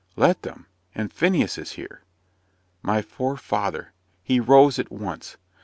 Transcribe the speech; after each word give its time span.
"Let 0.15 0.41
them? 0.41 0.65
and 0.95 1.13
Phineas 1.13 1.59
is 1.59 1.73
here!" 1.73 2.01
My 2.81 3.03
poor 3.03 3.37
father! 3.37 3.93
He 4.23 4.39
rose 4.39 4.79
at 4.79 4.91
once. 4.91 5.37